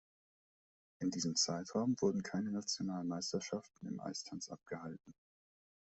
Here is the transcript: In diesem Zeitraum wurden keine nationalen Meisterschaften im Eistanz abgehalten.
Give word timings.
In 0.97 1.11
diesem 1.11 1.35
Zeitraum 1.35 1.95
wurden 1.99 2.23
keine 2.23 2.49
nationalen 2.49 3.07
Meisterschaften 3.07 3.85
im 3.85 3.99
Eistanz 3.99 4.49
abgehalten. 4.49 5.13